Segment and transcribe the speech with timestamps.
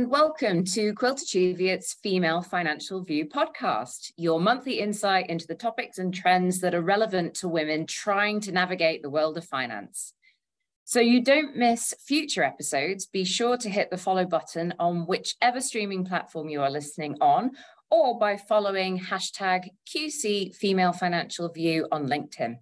[0.00, 5.98] and welcome to Quilter Cheviot's Female Financial View podcast, your monthly insight into the topics
[5.98, 10.14] and trends that are relevant to women trying to navigate the world of finance.
[10.86, 15.60] So you don't miss future episodes, be sure to hit the follow button on whichever
[15.60, 17.50] streaming platform you are listening on,
[17.90, 22.56] or by following hashtag QC Female Financial View on LinkedIn.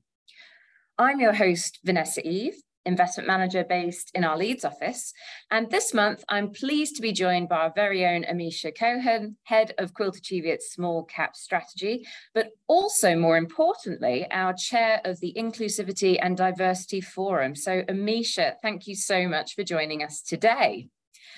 [0.98, 5.12] I'm your host, Vanessa Eve, investment manager based in our Leeds office.
[5.50, 9.74] And this month, I'm pleased to be joined by our very own Amisha Chohan, head
[9.78, 16.18] of Quilter Cheviot's small cap strategy, but also more importantly, our chair of the Inclusivity
[16.20, 17.54] and Diversity Forum.
[17.54, 20.88] So, Amisha, thank you so much for joining us today.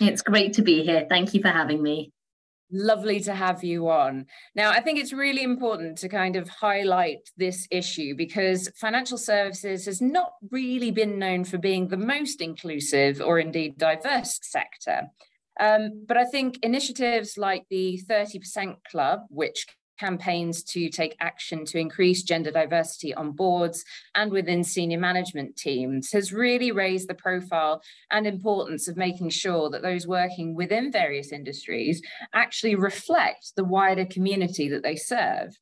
[0.01, 1.07] It's great to be here.
[1.09, 2.13] Thank you for having me.
[2.73, 4.27] Lovely to have you on.
[4.55, 9.87] Now, I think it's really important to kind of highlight this issue because financial services
[9.87, 15.11] has not really been known for being the most inclusive or indeed diverse sector.
[15.59, 19.67] Um, but I think initiatives like the 30% Club, which
[20.01, 23.85] campaigns to take action to increase gender diversity on boards
[24.15, 29.69] and within senior management teams has really raised the profile and importance of making sure
[29.69, 32.01] that those working within various industries
[32.33, 35.55] actually reflect the wider community that they serve.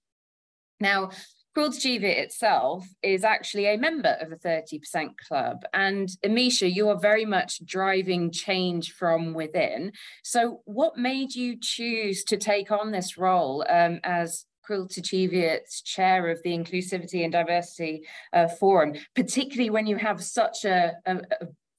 [0.78, 1.10] Now,
[1.54, 5.64] Quilter Cheviot itself is actually a member of the 30% Club.
[5.72, 9.92] And Amisha, you are very much driving change from within.
[10.22, 16.28] So, what made you choose to take on this role um, as Quilter Cheviot's chair
[16.28, 21.20] of the Inclusivity and Diversity uh, Forum, particularly when you have such a, a,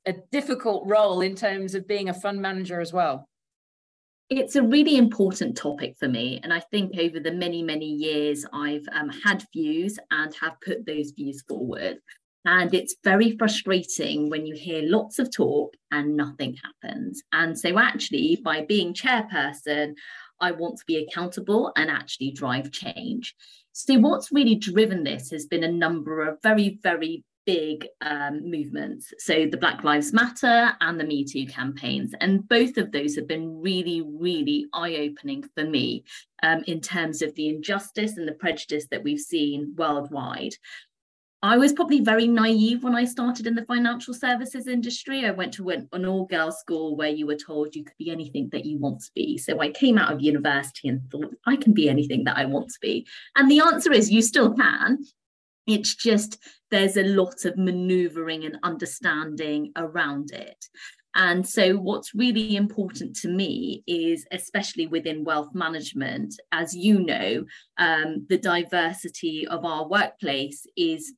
[0.08, 3.30] a difficult role in terms of being a fund manager as well?
[4.30, 6.40] It's a really important topic for me.
[6.44, 10.86] And I think over the many, many years, I've um, had views and have put
[10.86, 11.98] those views forward.
[12.46, 17.22] And it's very frustrating when you hear lots of talk and nothing happens.
[17.34, 19.96] And so, actually, by being chairperson,
[20.40, 23.36] I want to be accountable and actually drive change.
[23.74, 29.12] So, what's really driven this has been a number of very, very big um, movements.
[29.18, 32.14] So the Black Lives Matter and the Me Too campaigns.
[32.22, 36.04] And both of those have been really, really eye opening for me
[36.44, 40.54] um, in terms of the injustice and the prejudice that we've seen worldwide.
[41.42, 45.26] I was probably very naive when I started in the financial services industry.
[45.26, 48.50] I went to an all girls school where you were told you could be anything
[48.52, 49.40] that you want to be.
[49.40, 52.68] So I came out of university and thought, I can be anything that I want
[52.68, 53.08] to be.
[53.36, 55.00] And the answer is you still can.
[55.68, 56.38] It's just
[56.72, 60.66] there's a lot of maneuvering and understanding around it.
[61.16, 67.46] And so, what's really important to me is, especially within wealth management, as you know,
[67.78, 71.14] um, the diversity of our workplace is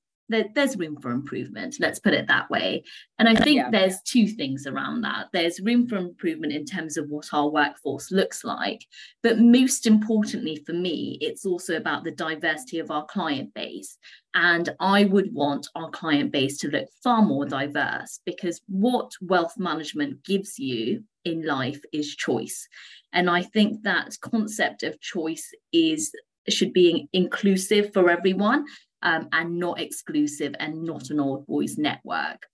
[0.55, 2.83] there's room for improvement let's put it that way.
[3.19, 3.69] And i think yeah.
[3.69, 5.27] there's two things around that.
[5.33, 8.85] There's room for improvement in terms of what our workforce looks like
[9.23, 13.97] but most importantly for me it's also about the diversity of our client base.
[14.33, 19.55] And i would want our client base to look far more diverse because what wealth
[19.57, 22.67] management gives you in life is choice.
[23.13, 26.13] And i think that concept of choice is
[26.49, 28.65] should be inclusive for everyone
[29.03, 32.45] um, and not exclusive and not an old boys network.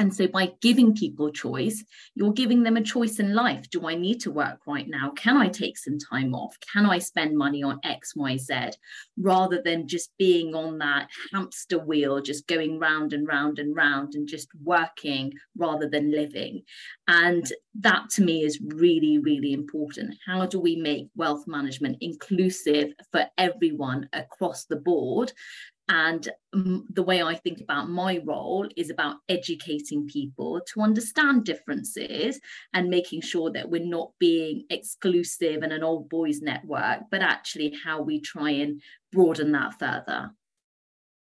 [0.00, 1.84] And so, by giving people choice,
[2.14, 3.68] you're giving them a choice in life.
[3.68, 5.10] Do I need to work right now?
[5.10, 6.56] Can I take some time off?
[6.72, 8.70] Can I spend money on X, Y, Z?
[9.18, 14.14] Rather than just being on that hamster wheel, just going round and round and round
[14.14, 16.62] and just working rather than living.
[17.06, 17.44] And
[17.80, 20.16] that to me is really, really important.
[20.24, 25.34] How do we make wealth management inclusive for everyone across the board
[25.90, 32.38] and the way I think about my role is about educating people to understand differences
[32.72, 37.76] and making sure that we're not being exclusive and an old boys network, but actually
[37.84, 38.80] how we try and
[39.10, 40.30] broaden that further.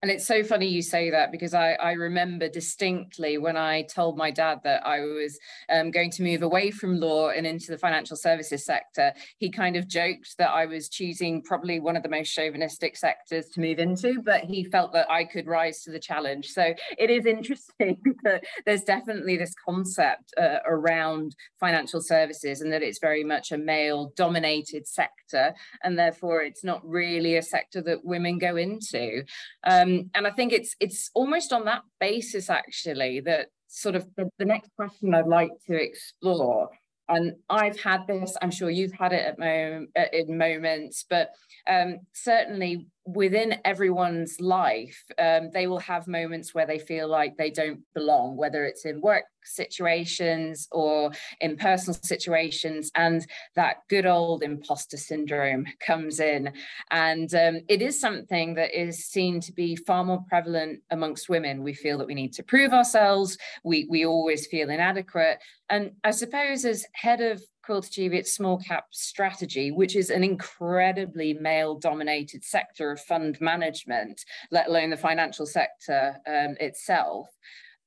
[0.02, 4.18] And it's so funny you say that because I, I remember distinctly when I told
[4.18, 5.38] my dad that I was
[5.70, 9.14] um, going to move away from law and into the financial services sector.
[9.38, 13.50] He kind of joked that I was choosing probably one of the most chauvinistic sectors
[13.50, 16.48] to move into, but he felt that I could rise to the challenge.
[16.48, 22.82] So it is interesting that there's definitely this concept uh, around financial services and that
[22.82, 25.54] it's very much a male dominated sector.
[25.84, 29.26] And therefore, it's not really a sector that women go into.
[29.64, 34.06] Um, um, and I think it's it's almost on that basis actually that sort of
[34.18, 36.70] the, the next question I'd like to explore.
[37.08, 41.32] And I've had this, I'm sure you've had it at mo- in moments, but
[41.68, 47.50] um, certainly within everyone's life, um, they will have moments where they feel like they
[47.50, 52.92] don't belong, whether it's in work situations or in personal situations.
[52.96, 53.26] And
[53.56, 56.54] that good old imposter syndrome comes in.
[56.92, 61.64] And um, it is something that is seen to be far more prevalent amongst women.
[61.64, 65.40] We feel that we need to prove ourselves, we, we always feel inadequate.
[65.70, 71.34] And I suppose, as head of Quilter Cheviot's small cap strategy, which is an incredibly
[71.34, 74.22] male dominated sector of fund management,
[74.52, 77.28] let alone the financial sector um, itself.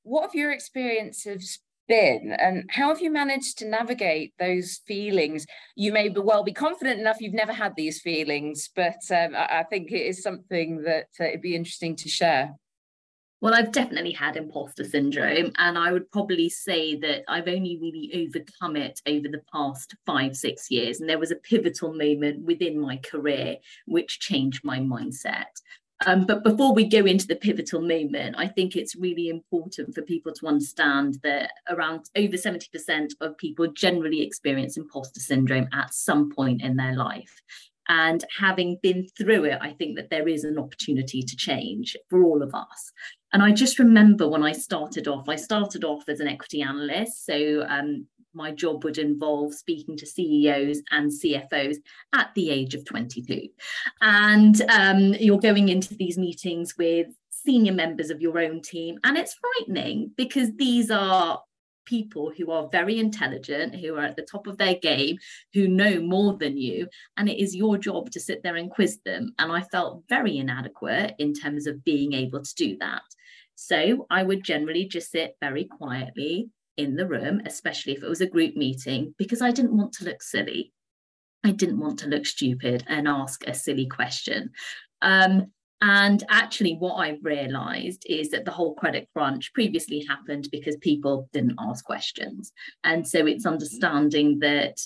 [0.02, 5.92] What have your experiences been and how have you managed to navigate those feelings you
[5.92, 9.64] may be well be confident enough you've never had these feelings but um, I, I,
[9.64, 12.54] think it is something that uh, it'd be interesting to share
[13.44, 18.26] well, I've definitely had imposter syndrome, and I would probably say that I've only really
[18.26, 20.98] overcome it over the past five, six years.
[20.98, 25.60] And there was a pivotal moment within my career which changed my mindset.
[26.06, 30.00] Um, but before we go into the pivotal moment, I think it's really important for
[30.00, 36.30] people to understand that around over 70% of people generally experience imposter syndrome at some
[36.30, 37.42] point in their life.
[37.88, 42.24] And having been through it, I think that there is an opportunity to change for
[42.24, 42.92] all of us.
[43.34, 47.26] And I just remember when I started off, I started off as an equity analyst.
[47.26, 51.78] So um, my job would involve speaking to CEOs and CFOs
[52.14, 53.48] at the age of 22.
[54.00, 59.00] And um, you're going into these meetings with senior members of your own team.
[59.02, 61.40] And it's frightening because these are
[61.84, 65.18] people who are very intelligent, who are at the top of their game,
[65.52, 66.88] who know more than you.
[67.16, 69.34] And it is your job to sit there and quiz them.
[69.38, 73.02] And I felt very inadequate in terms of being able to do that.
[73.54, 78.20] So I would generally just sit very quietly in the room, especially if it was
[78.20, 80.72] a group meeting, because I didn't want to look silly.
[81.44, 84.50] I didn't want to look stupid and ask a silly question.
[85.02, 90.76] Um, and actually, what I've realized is that the whole credit crunch previously happened because
[90.76, 92.52] people didn't ask questions.
[92.84, 94.80] And so it's understanding that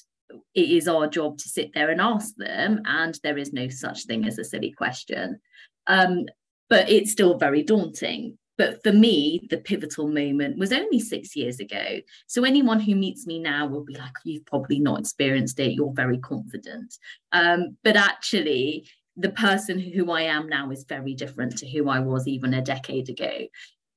[0.54, 4.04] it is our job to sit there and ask them, and there is no such
[4.04, 5.40] thing as a silly question.
[5.86, 6.26] Um,
[6.68, 8.38] but it's still very daunting.
[8.58, 12.00] But for me, the pivotal moment was only six years ago.
[12.26, 15.74] So anyone who meets me now will be like, you've probably not experienced it.
[15.74, 16.96] You're very confident.
[17.30, 21.98] Um, but actually, the person who I am now is very different to who I
[21.98, 23.46] was even a decade ago.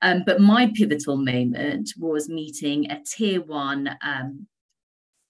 [0.01, 4.47] Um, but my pivotal moment was meeting a tier one um,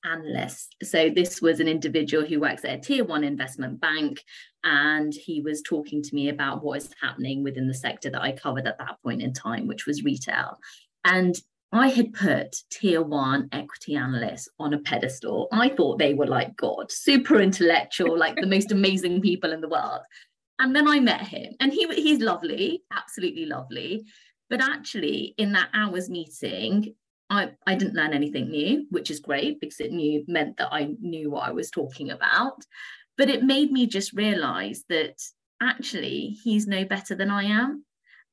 [0.05, 0.77] analyst.
[0.81, 4.23] So this was an individual who works at a tier one investment bank,
[4.63, 8.31] and he was talking to me about what is happening within the sector that I
[8.31, 10.57] covered at that point in time, which was retail.
[11.03, 11.35] And
[11.73, 15.47] I had put tier one equity analysts on a pedestal.
[15.53, 19.69] I thought they were like God, super intellectual, like the most amazing people in the
[19.69, 20.01] world.
[20.59, 24.05] And then I met him, and he he's lovely, absolutely lovely.
[24.49, 26.93] But actually, in that hours meeting,
[27.29, 30.89] I, I didn't learn anything new, which is great because it knew meant that I
[30.99, 32.65] knew what I was talking about.
[33.17, 35.21] But it made me just realize that
[35.61, 37.85] actually he's no better than I am.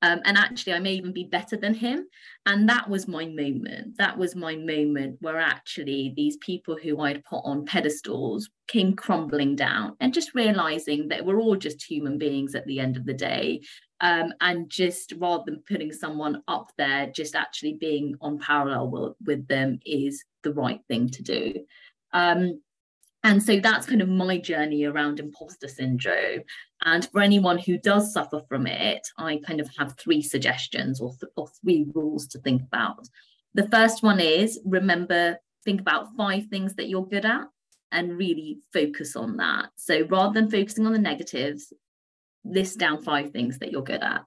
[0.03, 2.07] Um, and actually, I may even be better than him.
[2.47, 3.97] And that was my moment.
[3.99, 9.57] That was my moment where actually these people who I'd put on pedestals came crumbling
[9.57, 13.15] down and just realizing that we're all just human beings at the end of the
[13.15, 13.63] day.
[14.01, 19.15] Um, and just rather than putting someone up there, just actually being on parallel with,
[19.27, 21.55] with them is the right thing to do.
[22.13, 22.61] Um,
[23.25, 26.43] and so that's kind of my journey around imposter syndrome.
[26.85, 31.11] And for anyone who does suffer from it, I kind of have three suggestions or,
[31.11, 33.09] th- or three rules to think about.
[33.55, 37.47] The first one is remember, think about five things that you're good at
[37.91, 39.71] and really focus on that.
[39.77, 41.73] So rather than focusing on the negatives,
[42.45, 44.23] list down five things that you're good at.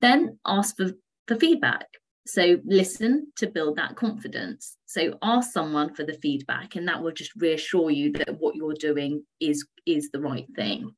[0.00, 0.90] Then ask for,
[1.28, 1.86] for feedback.
[2.26, 4.78] So listen to build that confidence.
[4.86, 8.74] So ask someone for the feedback, and that will just reassure you that what you're
[8.74, 10.94] doing is is the right thing.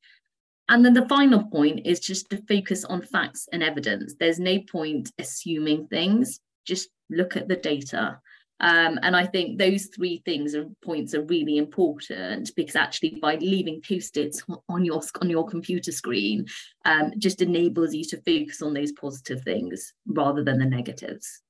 [0.69, 4.15] And then the final point is just to focus on facts and evidence.
[4.19, 6.41] There's no point assuming things.
[6.65, 8.19] Just look at the data.
[8.61, 13.37] Um, and I think those three things and points are really important because actually by
[13.37, 16.47] leaving post-its on your on your computer screen
[16.85, 21.43] um, just enables you to focus on those positive things rather than the negatives.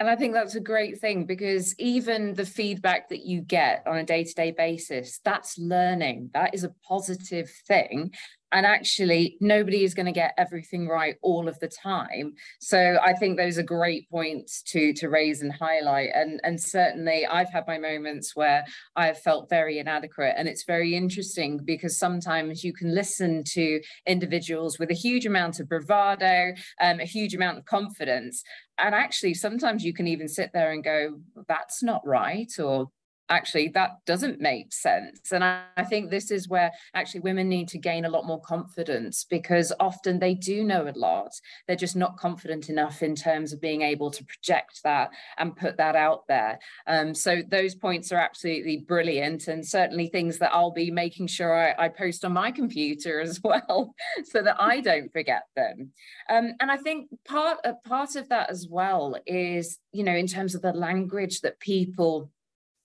[0.00, 3.96] And I think that's a great thing because even the feedback that you get on
[3.96, 6.30] a day to day basis, that's learning.
[6.34, 8.12] That is a positive thing.
[8.52, 12.34] And actually nobody is going to get everything right all of the time.
[12.60, 16.10] So i think those are great points to to raise and highlight.
[16.14, 18.64] And and certainly i've had my moments where
[18.96, 23.80] i have felt very inadequate and it's very interesting because sometimes you can listen to
[24.06, 28.42] individuals with a huge amount of bravado um, a huge amount of confidence
[28.78, 32.88] and actually sometimes you can even sit there and go that's not right or
[33.28, 35.32] actually that doesn't make sense.
[35.32, 38.40] And I, I, think this is where actually women need to gain a lot more
[38.40, 41.32] confidence because often they do know a lot.
[41.66, 45.76] They're just not confident enough in terms of being able to project that and put
[45.78, 46.58] that out there.
[46.86, 51.54] Um, so those points are absolutely brilliant and certainly things that i'll be making sure
[51.54, 55.92] i, I post on my computer as well so that i don't forget them.
[56.28, 60.26] Um, and i think part, uh, part of that as well is you know in
[60.26, 62.30] terms of the language that people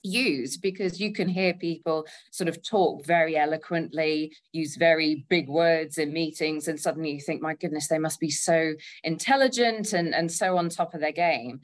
[0.04, 5.98] use because you can hear people sort of talk very eloquently use very big words
[5.98, 10.32] in meetings and suddenly you think my goodness they must be so intelligent and and
[10.32, 11.60] so on top of their game.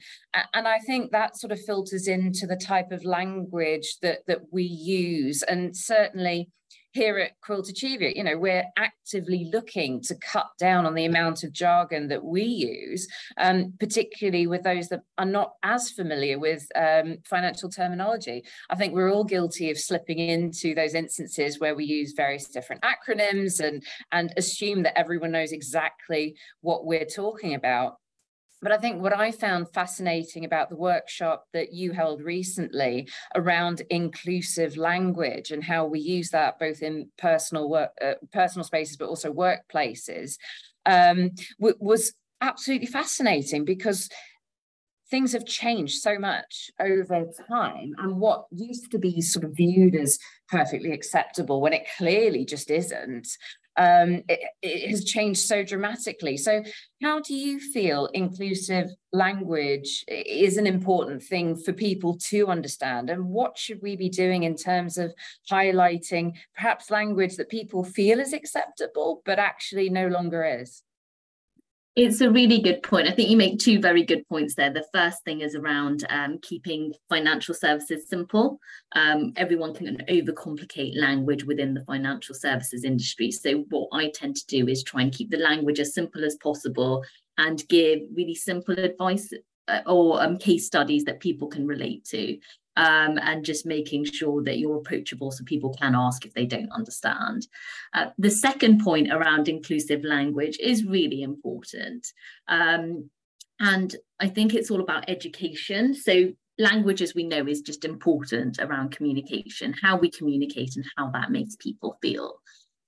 [0.54, 4.64] And i think that sort of filters into the type of language that that we
[4.64, 5.42] use.
[5.42, 6.50] And certainly
[6.96, 11.44] here at Quilter Cheviot, you know, we're actively looking to cut down on the amount
[11.44, 16.66] of jargon that we use, um, particularly with those that are not as familiar with
[16.74, 18.44] um, financial terminology.
[18.70, 22.82] I think we're all guilty of slipping into those instances where we use various different
[22.82, 27.98] acronyms and, and assume that everyone knows exactly what we're talking about.
[28.62, 33.82] But I think what I found fascinating about the workshop that you held recently around
[33.90, 39.08] inclusive language and how we use that both in personal work, uh, personal spaces, but
[39.08, 40.36] also workplaces,
[40.86, 44.08] um, was absolutely fascinating because
[45.10, 49.94] things have changed so much over time and what used to be sort of viewed
[49.94, 53.28] as perfectly acceptable when it clearly just isn't
[53.76, 56.36] um, it, it, has changed so dramatically.
[56.36, 56.62] So,
[57.02, 63.10] how do you feel inclusive language is an important thing for people to understand?
[63.10, 65.12] And what should we be doing in terms of
[65.50, 70.82] highlighting perhaps language that people feel is acceptable, but actually no longer is?
[71.96, 73.08] It's a really good point.
[73.08, 74.70] I think you make two very good points there.
[74.70, 78.60] The first thing is around um, keeping financial services simple.
[78.94, 83.30] Um, everyone can overcomplicate language within the financial services industry.
[83.30, 86.36] So, what I tend to do is try and keep the language as simple as
[86.36, 87.02] possible
[87.38, 89.32] and give really simple advice
[89.68, 92.38] uh, or um, case studies that people can relate to
[92.76, 96.70] um, and just making sure that you're approachable so people can ask if they don't
[96.72, 97.46] understand.
[97.92, 102.06] Uh, the second point around inclusive language is really important.
[102.48, 103.10] Um,
[103.58, 105.94] and I think it's all about education.
[105.94, 111.10] So language, as we know, is just important around communication, how we communicate and how
[111.10, 112.34] that makes people feel.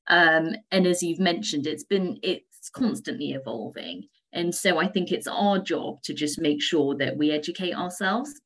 [0.09, 4.09] Um, and as you've mentioned, it's been it's constantly evolving.
[4.33, 8.41] And so I think it's our job to just make sure that we educate ourselves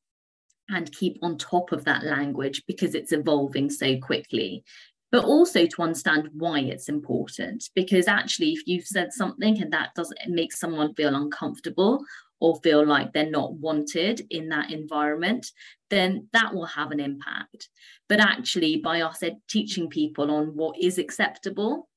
[0.69, 4.64] and keep on top of that language because it's evolving so quickly.
[5.11, 9.90] But also to understand why it's important because actually if you've said something and that
[9.95, 12.02] doesn't make someone feel uncomfortable
[12.40, 15.47] or feel like they're not wanted in that environment
[15.90, 17.69] then that will have an impact.
[18.09, 21.88] But actually by us teaching people on what is acceptable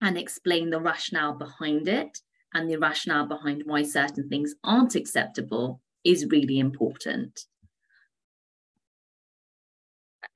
[0.00, 2.18] and explain the rationale behind it
[2.54, 7.46] and the rationale behind why certain things aren't acceptable is really important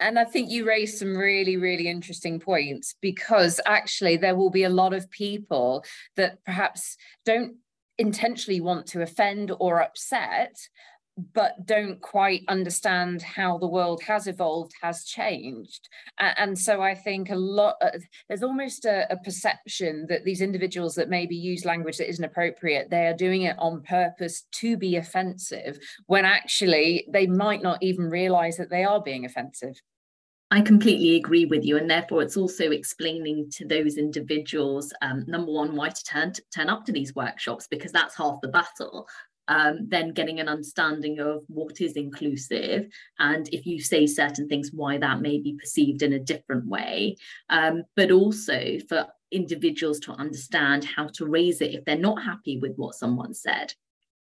[0.01, 4.65] and I think you raised some really, really interesting points because actually there will be
[4.65, 5.85] a lot of people
[6.17, 7.57] that perhaps don't
[7.99, 10.57] intentionally want to offend or upset,
[11.33, 15.89] but don't quite understand how the world has evolved, has changed.
[16.19, 17.91] And so I think a lot, uh,
[18.29, 22.91] there's almost a, a, perception that these individuals that maybe use language that isn't appropriate,
[22.91, 28.11] they are doing it on purpose to be offensive, when actually they might not even
[28.11, 29.81] realize that they are being offensive.
[30.51, 35.51] I completely agree with you, and therefore it's also explaining to those individuals, um, number
[35.51, 39.09] one, why to turn to turn up to these workshops because that's half the battle.
[39.49, 42.89] Um, then getting an understanding of what is inclusive,
[43.21, 47.17] and if you say certain things, why that may be perceived in a different way,
[47.49, 52.59] um, but also for individuals to understand how to raise it if they're not happy
[52.59, 53.73] with what someone said.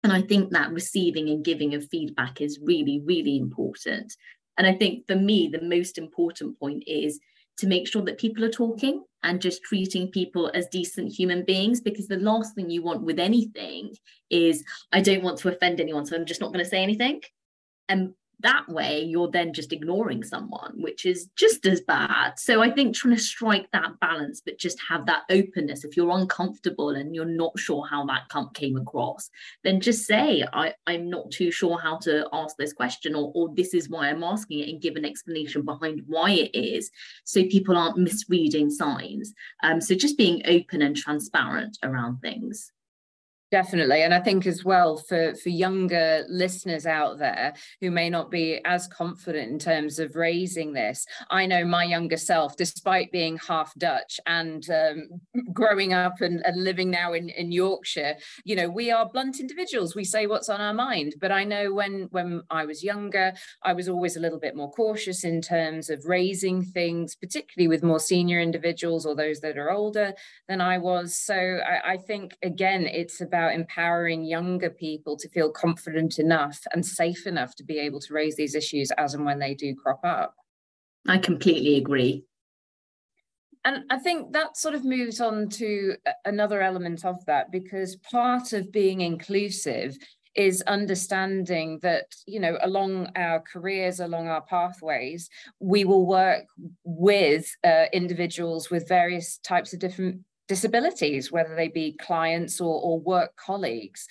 [0.02, 4.16] And I think that receiving and giving of feedback is really, really important.
[4.58, 7.20] And I think for me, the most important point is
[7.58, 11.80] to make sure that people are talking and just treating people as decent human beings
[11.80, 13.94] because the last thing you want with anything
[14.30, 17.22] is I don't want to offend anyone, so I'm just not going to say anything.
[17.88, 22.38] And that way you're then just ignoring someone which is just as bad.
[22.38, 25.84] So i think trying to strike that balance but just have that openness.
[25.84, 29.30] If you're uncomfortable and you're not sure how that came across
[29.64, 33.50] then just say I, i'm not too sure how to ask this question or, or
[33.54, 36.90] this is why i'm asking it and give an explanation behind why it is
[37.24, 39.34] so people aren't misreading signs.
[39.62, 42.72] Um, so just being open and transparent around things
[43.52, 44.02] Definitely.
[44.02, 48.60] And I think as well for, for younger listeners out there who may not be
[48.64, 53.74] as confident in terms of raising this, I know my younger self, despite being half
[53.76, 55.20] Dutch and um,
[55.52, 59.94] growing up and, and living now in, in Yorkshire, you know, we are blunt individuals.
[59.94, 61.16] We say what's on our mind.
[61.20, 64.70] But I know when, when I was younger, I was always a little bit more
[64.72, 69.70] cautious in terms of raising things, particularly with more senior individuals or those that are
[69.70, 70.14] older
[70.48, 71.14] than I was.
[71.14, 76.60] So I, I think, again, it's about about empowering younger people to feel confident enough
[76.72, 79.74] and safe enough to be able to raise these issues as and when they do
[79.74, 80.34] crop up.
[81.08, 82.24] I completely agree.
[83.64, 85.94] And I think that sort of moves on to
[86.24, 89.96] another element of that because part of being inclusive
[90.34, 95.28] is understanding that you know along our careers along our pathways
[95.60, 96.44] we will work
[96.84, 103.00] with uh, individuals with various types of different disabilities, whether they be clients or, or
[103.00, 104.06] work colleagues.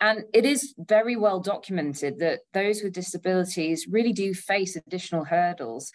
[0.00, 5.92] And it is very well documented that those with disabilities really do face additional hurdles,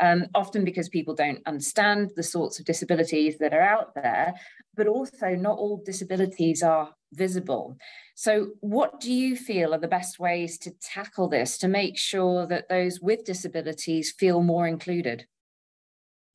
[0.00, 4.32] um, often because people don't understand the sorts of disabilities that are out there,
[4.78, 7.76] but also not all disabilities are visible.
[8.14, 12.46] So, what do you feel are the best ways to tackle this to make sure
[12.46, 15.26] that those with disabilities feel more included?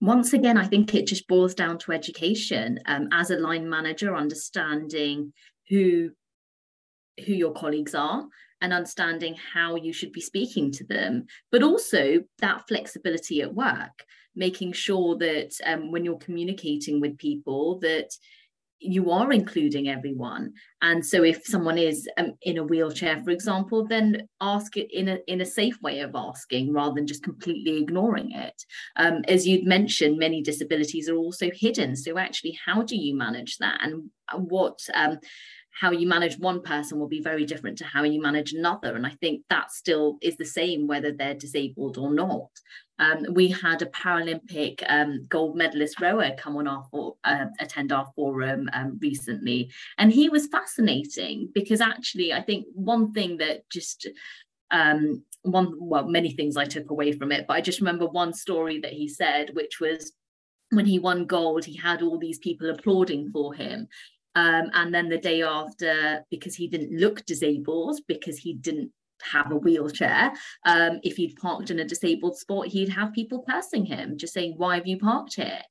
[0.01, 2.79] Once again, I think it just boils down to education.
[2.86, 5.34] Um, as a line manager, understanding
[5.68, 6.12] who
[7.25, 8.25] who your colleagues are
[8.62, 14.06] and understanding how you should be speaking to them, but also that flexibility at work,
[14.36, 18.10] making sure that um, when you're communicating with people that
[18.79, 23.86] you are including everyone and so if someone is um, in a wheelchair for example
[23.86, 27.77] then ask it in a in a safe way of asking rather than just completely
[27.81, 28.63] ignoring it
[28.95, 33.57] um, as you'd mentioned many disabilities are also hidden so actually how do you manage
[33.57, 35.19] that and what um,
[35.79, 38.95] how you manage one person will be very different to how you manage another.
[38.95, 42.50] And I think that still is the same whether they're disabled or not.
[43.00, 47.92] Um, we had a Paralympic um, gold medalist rower come on our for, uh, attend
[47.92, 53.70] our forum um, recently, and he was fascinating because actually I think one thing that
[53.70, 54.07] just
[54.72, 58.33] um, one well many things I took away from it, but I just remember one
[58.33, 60.12] story that he said, which was
[60.72, 63.88] when he won gold, he had all these people applauding for him.
[64.35, 68.92] Um, and then the day after, because he didn't look disabled, because he didn't
[69.24, 70.32] have a wheelchair,
[70.66, 74.53] um, if he'd parked in a disabled spot, he'd have people cursing him, just saying,
[74.58, 75.62] Why have you parked here?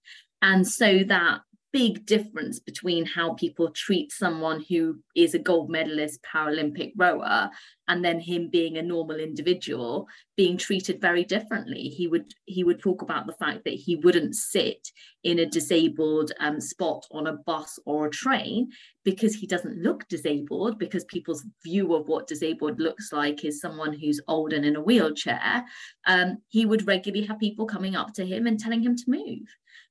[0.43, 1.41] And so that
[1.73, 7.51] big difference between how people treat someone who is a gold medalist Paralympic rower
[7.89, 11.83] and then him being a normal individual being treated very differently.
[11.83, 14.89] He would he would talk about the fact that he wouldn't sit
[15.25, 18.71] in a disabled um, spot on a bus or a train
[19.05, 23.93] because he doesn't look disabled because people's view of what disabled looks like is someone
[23.93, 25.65] who's old and in a wheelchair.
[26.07, 29.49] Um, he would regularly have people coming up to him and telling him to move.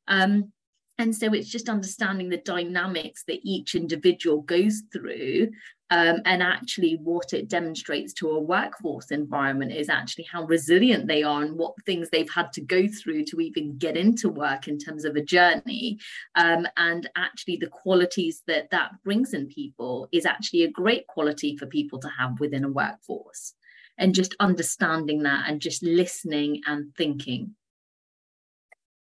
[0.08, 0.52] Um,
[1.00, 5.50] and so it's just understanding the dynamics that each individual goes through
[5.90, 11.24] um, and actually what it demonstrates to a workforce environment is actually how resilient they
[11.24, 14.78] are and what things they've had to go through to even get into work in
[14.78, 15.98] terms of a journey.
[16.36, 21.56] Um, and actually the qualities that that brings in people is actually a great quality
[21.56, 23.54] for people to have within a workforce.
[23.98, 27.56] And just understanding that and just listening and thinking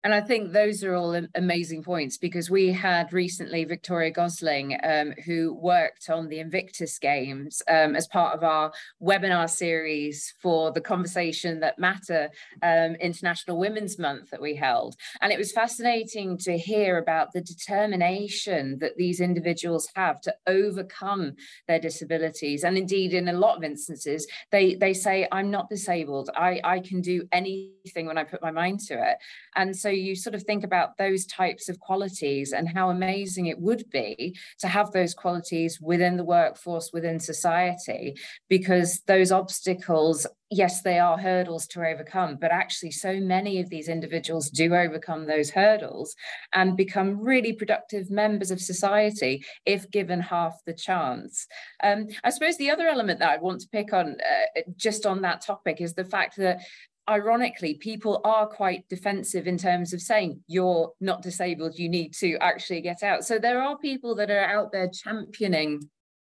[0.08, 5.12] and I think those are all amazing points because we had recently Victoria Gosling, um,
[5.26, 8.72] who worked on the Invictus Games um, as part of our
[9.04, 12.30] webinar series for the Conversation That Matter
[12.64, 14.96] um, International Women's Month that we held.
[15.20, 21.34] And it was fascinating to hear about the determination that these individuals have to overcome
[21.68, 22.64] their disabilities.
[22.64, 26.30] And indeed, in a lot of instances, they, they say, I'm not disabled.
[26.34, 29.18] I, I can do anything when I put my mind to it.
[29.58, 33.60] And so you sort of think about those types of qualities and how amazing it
[33.60, 38.16] would be to have those qualities within the workforce, within society,
[38.50, 43.90] because those obstacles yes, they are hurdles to overcome, but actually, so many of these
[43.90, 46.16] individuals do overcome those hurdles
[46.54, 51.48] and become really productive members of society if given half the chance.
[51.84, 55.22] Um, I suppose the other element that I want to pick on uh, just on
[55.22, 56.62] that topic is the fact that
[57.10, 62.38] ironically, people are quite defensive in terms of saying you're not disabled, you need to
[62.38, 63.26] actually get out.
[63.26, 65.90] So there are people that are out there championing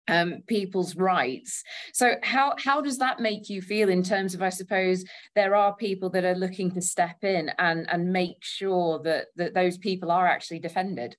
[0.09, 1.63] um, people's rights.
[1.93, 5.05] So how how does that make you feel in terms of I suppose
[5.35, 9.53] there are people that are looking to step in and and make sure that that
[9.53, 11.15] those people are actually defended?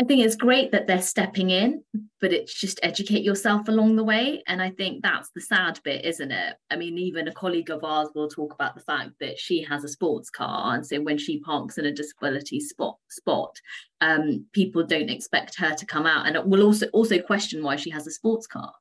[0.00, 1.82] I think it's great that they're stepping in,
[2.20, 4.44] but it's just educate yourself along the way.
[4.46, 6.54] And I think that's the sad bit, isn't it?
[6.70, 9.82] I mean, even a colleague of ours will talk about the fact that she has
[9.82, 10.76] a sports car.
[10.76, 13.56] And so when she parks in a disability spot spot,
[14.00, 17.90] um, people don't expect her to come out and will also also question why she
[17.90, 18.72] has a sports car.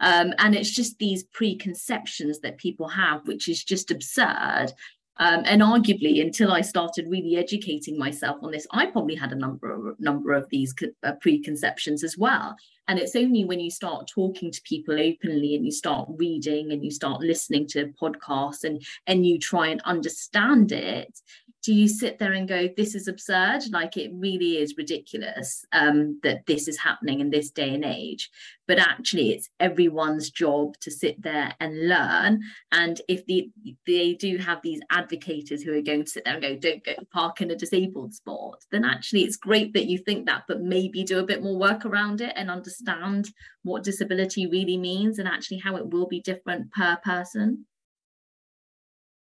[0.00, 4.72] Um, and it's just these preconceptions that people have, which is just absurd.
[5.18, 9.36] Um, and arguably, until I started really educating myself on this, I probably had a
[9.36, 10.74] number of number of these
[11.04, 12.56] uh, preconceptions as well.
[12.88, 16.84] And it's only when you start talking to people openly and you start reading and
[16.84, 21.18] you start listening to podcasts and and you try and understand it
[21.64, 26.20] do you sit there and go this is absurd like it really is ridiculous um,
[26.22, 28.30] that this is happening in this day and age.
[28.66, 32.40] But actually it's everyone's job to sit there and learn.
[32.72, 33.50] And if the,
[33.86, 36.94] they do have these advocates who are going to sit there and go don't go
[37.12, 41.04] park in a disabled spot then actually it's great that you think that but maybe
[41.04, 43.28] do a bit more work around it and understand
[43.62, 47.64] what disability really means and actually how it will be different per person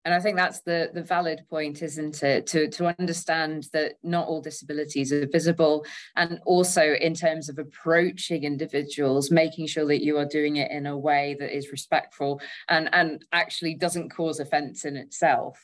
[0.06, 2.48] and I think that's the the valid point, isn't it?
[2.48, 5.86] To to understand that not all disabilities are visible,
[6.16, 10.86] and also in terms of approaching individuals, making sure that you are doing it in
[10.86, 15.60] a way that is respectful and and actually doesn't cause offence in itself.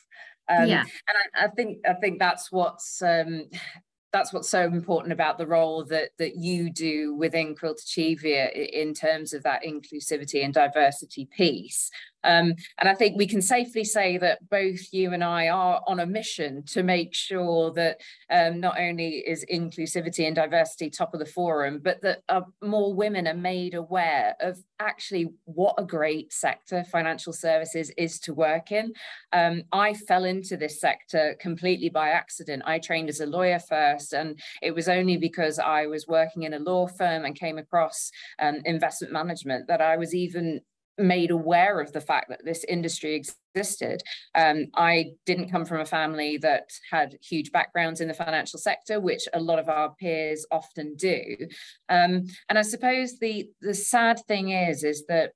[0.48, 3.48] Um, yeah, and I, I, think I think that's what's um,
[4.12, 8.94] that's what's so important about the role that that you do within Quilter Cheviot in
[8.94, 11.90] terms of that inclusivity and diversity piece.
[12.24, 16.00] Um, and I think we can safely say that both you and I are on
[16.00, 18.00] a mission to make sure that
[18.30, 22.94] um, not only is inclusivity and diversity top of the forum, but that uh, more
[22.94, 28.72] women are made aware of actually what a great sector financial services is to work
[28.72, 28.92] in.
[29.32, 32.62] Um, I fell into this sector completely by accident.
[32.66, 36.54] I trained as a lawyer first, and it was only because I was working in
[36.54, 40.60] a law firm and came across um, investment management that I was even
[40.98, 44.02] made aware of the fact that this industry existed.
[44.34, 49.00] Um, I didn't come from a family that had huge backgrounds in the financial sector,
[49.00, 51.36] which a lot of our peers often do.
[51.88, 55.32] Um, and I suppose the the sad thing is, is that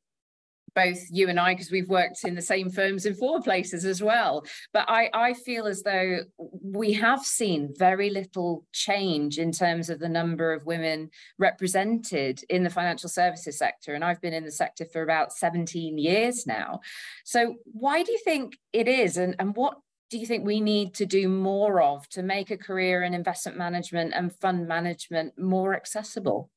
[0.75, 4.03] both you and I, because we've worked in the same firms in four places as
[4.03, 4.45] well.
[4.73, 6.21] But I, I feel as though
[6.63, 12.65] we have seen very little change in terms of the number of women represented in
[12.65, 13.95] the financial services sector.
[13.95, 16.81] And I've been in the sector for about 17 years now.
[17.25, 19.17] So why do you think it is?
[19.17, 19.79] And, and what
[20.11, 23.57] do you think we need to do more of to make a career in investment
[23.57, 26.51] management and fund management more accessible?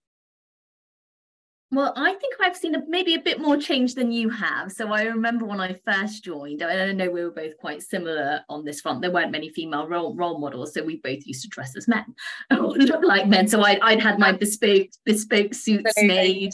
[1.74, 4.72] Well, I think I've seen a, maybe a bit more change than you have.
[4.72, 8.42] So I remember when I first joined, and I know we were both quite similar
[8.48, 9.02] on this front.
[9.02, 12.06] There weren't many female role, role models, so we both used to dress as men,
[12.52, 13.48] look like men.
[13.48, 16.54] So I'd, I'd had my bespoke bespoke suits made.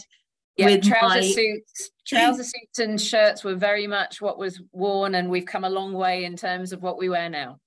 [0.55, 1.21] Yeah, with trouser my...
[1.21, 5.69] suits, trouser suits and shirts were very much what was worn, and we've come a
[5.69, 7.59] long way in terms of what we wear now.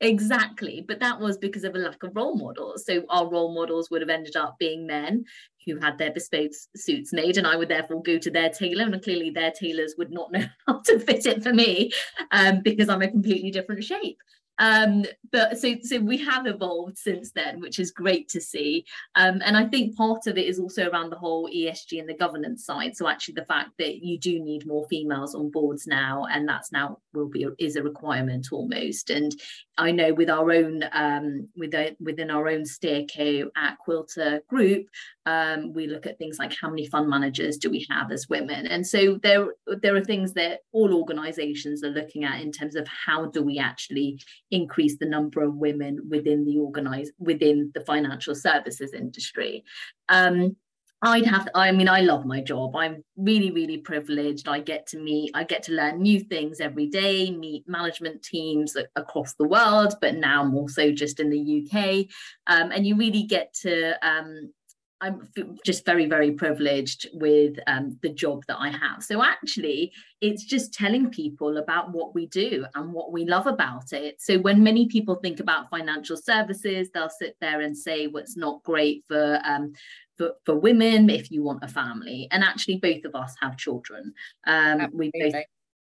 [0.00, 0.84] Exactly.
[0.86, 2.84] But that was because of a lack of role models.
[2.86, 5.24] So our role models would have ended up being men
[5.66, 8.84] who had their bespoke suits made, and I would therefore go to their tailor.
[8.84, 11.90] And clearly, their tailors would not know how to fit it for me
[12.30, 14.18] um, because I'm a completely different shape.
[14.58, 18.84] Um, but so so we have evolved since then, which is great to see.
[19.14, 22.14] Um, and I think part of it is also around the whole ESG and the
[22.14, 22.96] governance side.
[22.96, 26.72] So actually, the fact that you do need more females on boards now, and that's
[26.72, 29.10] now will be is a requirement almost.
[29.10, 29.34] And
[29.76, 34.86] I know with our own um, with within our own steerco at Quilter Group,
[35.28, 38.66] um, we look at things like how many fund managers do we have as women,
[38.66, 39.48] and so there
[39.82, 43.58] there are things that all organisations are looking at in terms of how do we
[43.58, 44.18] actually
[44.50, 49.64] increase the number of women within the organize within the financial services industry.
[50.08, 50.56] Um,
[51.00, 52.74] I'd have to, I mean, I love my job.
[52.74, 54.48] I'm really, really privileged.
[54.48, 58.76] I get to meet, I get to learn new things every day, meet management teams
[58.96, 62.06] across the world, but now more so just in the UK.
[62.48, 64.52] Um, and you really get to um,
[65.00, 65.28] I'm
[65.64, 69.02] just very, very privileged with um, the job that I have.
[69.02, 73.92] So actually, it's just telling people about what we do and what we love about
[73.92, 74.20] it.
[74.20, 78.54] So when many people think about financial services, they'll sit there and say, "What's well,
[78.54, 79.72] not great for um,
[80.16, 84.12] for, for women if you want a family." And actually, both of us have children.
[84.46, 85.34] Um, we both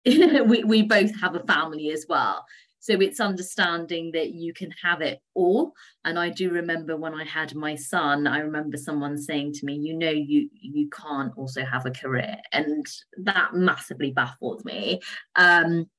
[0.47, 2.45] we, we both have a family as well.
[2.85, 5.73] So it's understanding that you can have it all.
[6.03, 9.73] And I do remember when I had my son, I remember someone saying to me,
[9.73, 12.37] you know, you you can't also have a career.
[12.51, 12.85] And
[13.23, 15.01] that massively baffled me.
[15.35, 15.89] Um,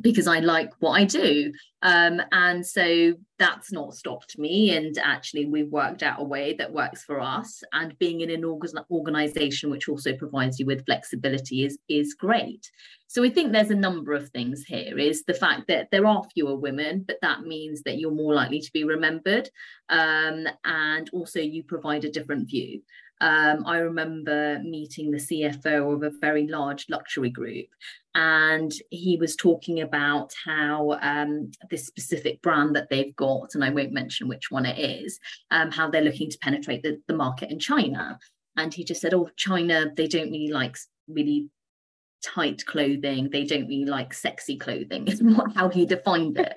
[0.00, 1.52] because I like what I do.
[1.82, 4.74] Um, and so that's not stopped me.
[4.74, 7.62] And actually, we've worked out a way that works for us.
[7.72, 8.44] And being in an
[8.90, 12.70] organization which also provides you with flexibility is, is great.
[13.06, 16.24] So I think there's a number of things here is the fact that there are
[16.34, 19.48] fewer women, but that means that you're more likely to be remembered.
[19.88, 22.82] Um, and also, you provide a different view.
[23.20, 27.66] Um, I remember meeting the CFO of a very large luxury group,
[28.14, 33.70] and he was talking about how um, this specific brand that they've got, and I
[33.70, 35.18] won't mention which one it is,
[35.50, 38.18] um, how they're looking to penetrate the, the market in China.
[38.56, 40.76] And he just said, "Oh, China, they don't really like
[41.08, 41.48] really
[42.22, 43.30] tight clothing.
[43.30, 46.52] They don't really like sexy clothing." Is what, how he defined it.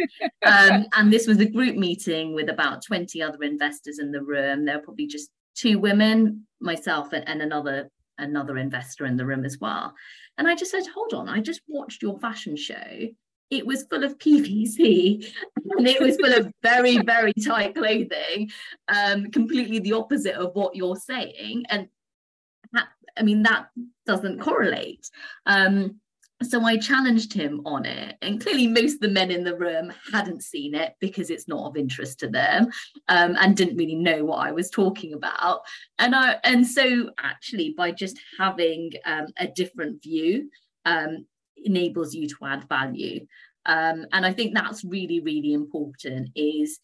[0.46, 4.66] um, and this was a group meeting with about twenty other investors in the room.
[4.66, 7.90] There were probably just two women, myself and, and another
[8.20, 9.94] another investor in the room as well.
[10.40, 13.08] And I just said, hold on, I just watched your fashion show.
[13.52, 15.32] It was full of PVC
[15.78, 18.50] and it was full of very, very tight clothing,
[18.88, 21.66] um, completely the opposite of what you're saying.
[21.70, 21.90] And
[23.18, 23.68] I mean, that
[24.06, 25.10] doesn't correlate.
[25.46, 26.00] Um,
[26.44, 29.92] so I challenged him on it, and clearly most of the men in the room
[30.12, 32.70] hadn't seen it because it's not of interest to them,
[33.08, 35.62] um, and didn't really know what I was talking about.
[35.98, 40.50] And I and so actually by just having um, a different view
[40.86, 41.26] um,
[41.58, 43.26] enables you to add value,
[43.66, 46.30] um, and I think that's really really important.
[46.36, 46.80] Is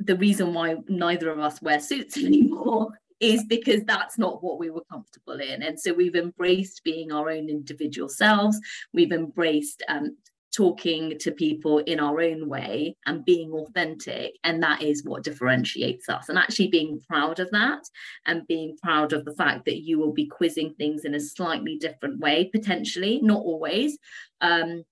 [0.00, 2.90] the reason why neither of us wear suits anymore
[3.22, 5.62] is because that's not what we were comfortable in.
[5.62, 8.58] And so we've embraced being our own individual selves.
[8.92, 10.16] We've embraced um,
[10.54, 14.36] talking to people in our own way and being authentic.
[14.44, 16.28] And that is what differentiates us.
[16.28, 17.84] And actually being proud of that
[18.26, 21.78] and being proud of the fact that you will be quizzing things in a slightly
[21.78, 23.98] different way, potentially, not always.
[24.40, 24.84] Um,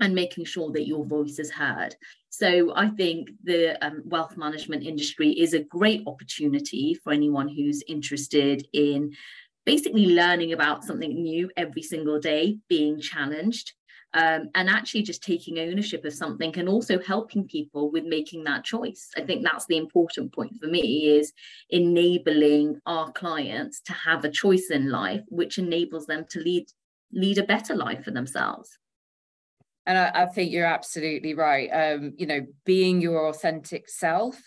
[0.00, 1.94] and making sure that your voice is heard.
[2.30, 7.82] So I think the um, wealth management industry is a great opportunity for anyone who's
[7.86, 9.12] interested in
[9.64, 13.72] basically learning about something new every single day, being challenged.
[14.16, 18.62] Um, and actually just taking ownership of something and also helping people with making that
[18.62, 19.10] choice.
[19.16, 21.32] I think that's the important point for me is
[21.70, 26.66] enabling our clients to have a choice in life, which enables them to lead
[27.12, 28.78] lead a better life for themselves.
[29.86, 31.68] And I, I, think you're absolutely right.
[31.68, 34.40] Um, you know, being your authentic self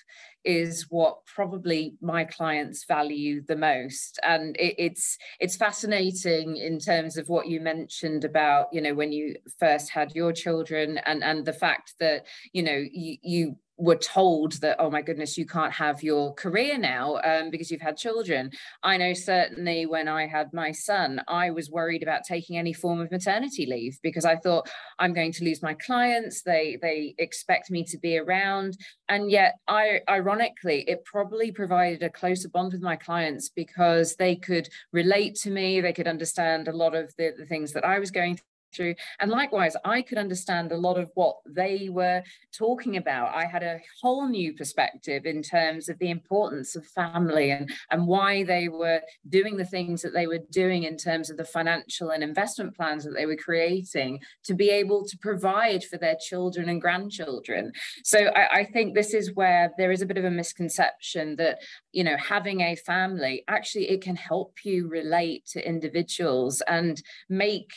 [0.43, 4.19] is what probably my clients value the most.
[4.23, 9.11] And it, it's it's fascinating in terms of what you mentioned about, you know, when
[9.11, 13.95] you first had your children and and the fact that, you know, you you were
[13.95, 17.95] told that oh my goodness you can't have your career now um, because you've had
[17.95, 18.49] children.
[18.83, 22.99] I know certainly when i had my son i was worried about taking any form
[22.99, 24.69] of maternity leave because i thought
[24.99, 26.41] i'm going to lose my clients.
[26.41, 28.77] They they expect me to be around.
[29.09, 34.35] And yet i ironically it probably provided a closer bond with my clients because they
[34.35, 37.97] could relate to me they could understand a lot of the, the things that i
[37.97, 38.37] was going
[38.73, 38.95] through.
[39.19, 43.35] And likewise, I could understand a lot of what they were talking about.
[43.35, 48.07] I had a whole new perspective in terms of the importance of family and, and
[48.07, 52.09] why they were doing the things that they were doing in terms of the financial
[52.09, 56.69] and investment plans that they were creating to be able to provide for their children
[56.69, 57.71] and grandchildren.
[58.03, 61.59] So I, I think this is where there is a bit of a misconception that,
[61.91, 67.71] you know, having a family actually it can help you relate to individuals and make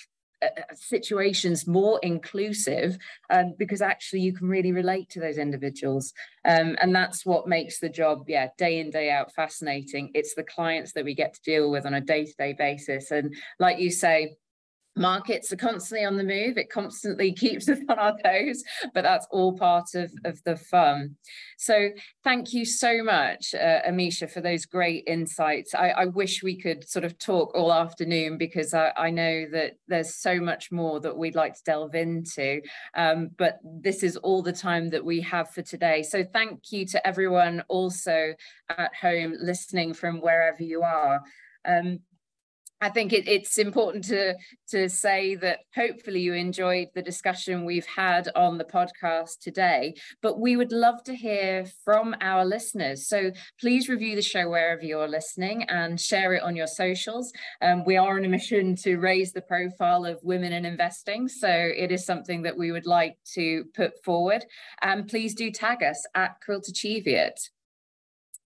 [0.75, 2.99] situations more inclusive
[3.31, 6.13] um, because actually you can really relate to those individuals.
[6.45, 10.11] Um, and that's what makes the job yeah day in day out fascinating.
[10.15, 13.11] It's the clients that we get to deal with on a day-to-day basis.
[13.11, 14.37] And like you say
[14.97, 16.59] markets are constantly on the move.
[16.59, 18.63] It constantly keeps us on our toes
[18.95, 21.17] but that's all part of, of the fun.
[21.59, 21.91] So
[22.25, 25.75] thank you so much uh, amisha for those great insights.
[25.75, 29.75] I, I, wish we could sort of talk all afternoon because I, I, know that
[29.89, 32.61] there's so much more that we'd like to delve into.
[32.97, 36.03] Um, but this is all the time that we have for today.
[36.03, 38.35] So thank you to everyone also
[38.71, 41.21] at home listening from wherever you are.
[41.65, 42.01] Um,
[42.83, 44.35] I think it, it's important to,
[44.71, 50.41] to say that hopefully you enjoyed the discussion we've had on the podcast today, but
[50.41, 53.07] we would love to hear from our listeners.
[53.07, 57.33] So please review the show wherever you're listening and share it on your socials.
[57.61, 61.29] Um, we are on a mission to raise the profile of women in investing.
[61.29, 64.47] So it is something that we would like to put forward.
[64.81, 67.39] And please do tag us at Quiltercheviot.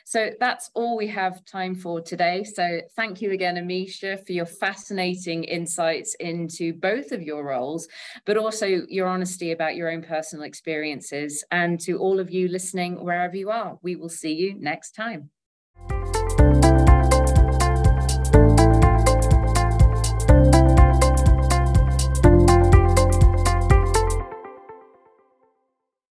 [0.05, 2.45] So that's all we have time for today.
[2.45, 7.89] So thank you again, Amisha, for your fascinating insights into both of your roles,
[8.25, 11.43] but also your honesty about your own personal experiences.
[11.51, 15.29] And to all of you listening, wherever you are, we will see you next time.